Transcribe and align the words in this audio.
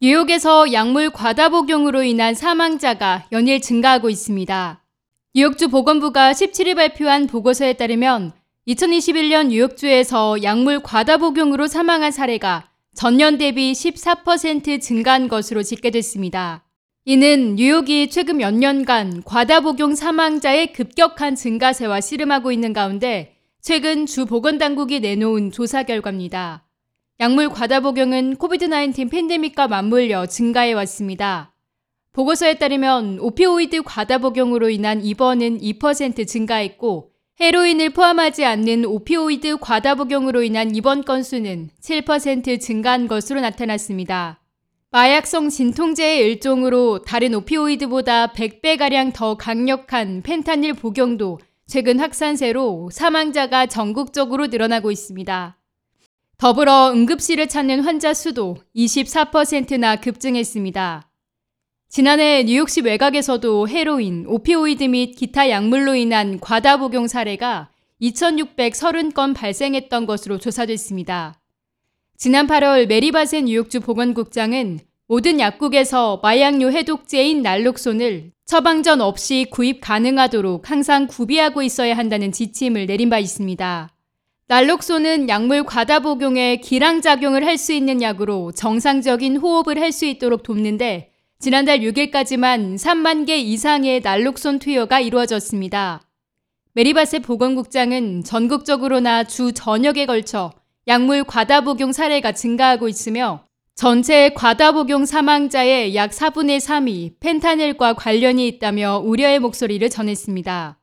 뉴욕에서 0.00 0.72
약물 0.72 1.10
과다 1.10 1.48
복용으로 1.48 2.02
인한 2.02 2.34
사망자가 2.34 3.26
연일 3.30 3.60
증가하고 3.60 4.10
있습니다. 4.10 4.82
뉴욕주 5.34 5.68
보건부가 5.68 6.32
17일 6.32 6.74
발표한 6.74 7.26
보고서에 7.28 7.74
따르면 7.74 8.32
2021년 8.66 9.46
뉴욕주에서 9.46 10.42
약물 10.42 10.80
과다 10.80 11.18
복용으로 11.18 11.68
사망한 11.68 12.10
사례가 12.10 12.68
전년 12.94 13.38
대비 13.38 13.72
14% 13.72 14.80
증가한 14.80 15.28
것으로 15.28 15.62
집계됐습니다. 15.62 16.64
이는 17.04 17.56
뉴욕이 17.56 18.10
최근 18.10 18.36
몇 18.36 18.54
년간 18.54 19.22
과다 19.24 19.60
복용 19.60 19.94
사망자의 19.94 20.72
급격한 20.72 21.34
증가세와 21.34 22.00
씨름하고 22.00 22.52
있는 22.52 22.72
가운데 22.72 23.36
최근 23.60 24.06
주 24.06 24.26
보건당국이 24.26 25.00
내놓은 25.00 25.50
조사 25.52 25.82
결과입니다. 25.84 26.64
약물 27.20 27.50
과다 27.50 27.80
복용은 27.80 28.36
코비드-19 28.36 29.10
팬데믹과 29.10 29.68
맞물려 29.68 30.26
증가해 30.26 30.72
왔습니다. 30.72 31.54
보고서에 32.12 32.54
따르면 32.54 33.20
오피오이드 33.20 33.82
과다 33.84 34.18
복용으로 34.18 34.68
인한 34.68 35.02
입원은 35.04 35.60
2% 35.60 36.26
증가했고 36.26 37.10
헤로인을 37.40 37.90
포함하지 37.90 38.44
않는 38.44 38.84
오피오이드 38.84 39.58
과다 39.58 39.94
복용으로 39.94 40.42
인한 40.42 40.74
입원 40.74 41.04
건수는 41.04 41.70
7% 41.80 42.60
증가한 42.60 43.08
것으로 43.08 43.40
나타났습니다. 43.40 44.40
마약성 44.90 45.48
진통제의 45.48 46.18
일종으로 46.18 47.00
다른 47.02 47.34
오피오이드보다 47.34 48.32
100배가량 48.32 49.14
더 49.14 49.36
강력한 49.38 50.20
펜타닐 50.22 50.74
복용도 50.74 51.38
최근 51.66 51.98
확산세로 51.98 52.90
사망자가 52.92 53.66
전국적으로 53.66 54.48
늘어나고 54.48 54.90
있습니다. 54.90 55.56
더불어 56.42 56.90
응급실을 56.90 57.46
찾는 57.46 57.84
환자 57.84 58.12
수도 58.12 58.56
24%나 58.74 59.94
급증했습니다. 59.94 61.08
지난해 61.88 62.42
뉴욕시 62.42 62.80
외곽에서도 62.80 63.68
헤로인, 63.68 64.24
오피오이드 64.26 64.82
및 64.82 65.14
기타 65.14 65.50
약물로 65.50 65.94
인한 65.94 66.40
과다 66.40 66.78
복용 66.78 67.06
사례가 67.06 67.70
2,630건 68.00 69.36
발생했던 69.36 70.04
것으로 70.04 70.38
조사됐습니다. 70.38 71.40
지난 72.16 72.48
8월 72.48 72.86
메리바센 72.86 73.44
뉴욕주 73.44 73.78
보건국장은 73.78 74.80
모든 75.06 75.38
약국에서 75.38 76.18
마약류 76.24 76.72
해독제인 76.72 77.42
날록손을 77.42 78.32
처방전 78.46 79.00
없이 79.00 79.46
구입 79.48 79.80
가능하도록 79.80 80.68
항상 80.68 81.06
구비하고 81.06 81.62
있어야 81.62 81.96
한다는 81.96 82.32
지침을 82.32 82.86
내린 82.86 83.10
바 83.10 83.20
있습니다. 83.20 83.91
날록소는 84.52 85.30
약물 85.30 85.64
과다 85.64 86.00
복용에 86.00 86.56
기량작용을 86.56 87.46
할 87.46 87.56
수 87.56 87.72
있는 87.72 88.02
약으로 88.02 88.52
정상적인 88.52 89.38
호흡을 89.38 89.80
할 89.80 89.92
수 89.92 90.04
있도록 90.04 90.42
돕는데 90.42 91.10
지난달 91.38 91.78
6일까지만 91.78 92.76
3만 92.76 93.26
개 93.26 93.38
이상의 93.38 94.00
날록손 94.00 94.58
투여가 94.58 95.00
이루어졌습니다. 95.00 96.02
메리바세 96.74 97.20
보건국장은 97.20 98.24
전국적으로나 98.24 99.24
주 99.24 99.52
전역에 99.52 100.04
걸쳐 100.04 100.52
약물 100.86 101.24
과다 101.24 101.62
복용 101.62 101.92
사례가 101.92 102.32
증가하고 102.32 102.90
있으며 102.90 103.46
전체 103.74 104.34
과다 104.34 104.72
복용 104.72 105.06
사망자의 105.06 105.94
약 105.94 106.10
4분의 106.10 106.58
3이 106.58 107.14
펜타닐과 107.20 107.94
관련이 107.94 108.46
있다며 108.48 108.98
우려의 109.02 109.38
목소리를 109.38 109.88
전했습니다. 109.88 110.81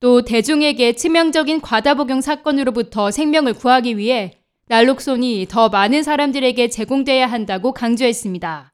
또 0.00 0.22
대중에게 0.22 0.92
치명적인 0.94 1.60
과다 1.60 1.94
복용 1.94 2.20
사건으로부터 2.20 3.10
생명을 3.10 3.54
구하기 3.54 3.96
위해 3.96 4.38
날록손이 4.68 5.46
더 5.48 5.68
많은 5.68 6.02
사람들에게 6.02 6.68
제공돼야 6.68 7.26
한다고 7.26 7.72
강조했습니다. 7.72 8.72